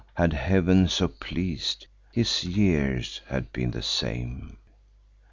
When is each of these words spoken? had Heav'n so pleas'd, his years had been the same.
had 0.15 0.33
Heav'n 0.33 0.87
so 0.87 1.07
pleas'd, 1.07 1.85
his 2.11 2.43
years 2.43 3.21
had 3.27 3.53
been 3.53 3.69
the 3.69 3.83
same. 3.83 4.57